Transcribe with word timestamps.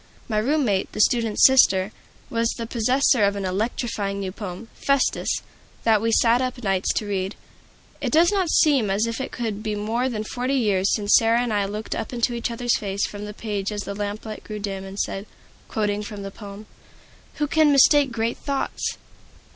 My 0.27 0.39
room 0.39 0.65
mate, 0.65 0.91
the 0.93 0.99
student's 0.99 1.45
sister, 1.45 1.91
was 2.31 2.49
the 2.57 2.65
possessor 2.65 3.23
of 3.23 3.35
an 3.35 3.45
electrifying 3.45 4.19
new 4.19 4.31
poem, 4.31 4.67
"Festus," 4.73 5.43
that 5.83 6.01
we 6.01 6.11
sat 6.11 6.41
up 6.41 6.63
nights 6.63 6.91
to 6.93 7.05
read. 7.05 7.35
It 8.01 8.11
does 8.11 8.31
not 8.31 8.49
seem 8.49 8.89
as 8.89 9.05
if 9.05 9.21
it 9.21 9.31
could 9.31 9.61
be 9.61 9.75
more 9.75 10.09
than 10.09 10.23
forty 10.23 10.55
years 10.55 10.91
since 10.91 11.13
Sarah 11.17 11.41
and 11.43 11.53
I 11.53 11.65
looked 11.65 11.93
up 11.93 12.11
into 12.11 12.33
each 12.33 12.49
other's 12.49 12.79
face 12.79 13.05
from 13.05 13.25
the 13.25 13.33
page 13.35 13.71
as 13.71 13.81
the 13.83 13.93
lamplight 13.93 14.43
grew 14.43 14.57
dim, 14.57 14.83
and 14.85 14.97
said, 14.99 15.27
quoting 15.67 16.01
from 16.01 16.23
the 16.23 16.31
poem, 16.31 16.65
"Who 17.35 17.45
can 17.45 17.71
mistake 17.71 18.11
great 18.11 18.37
thoughts?" 18.39 18.97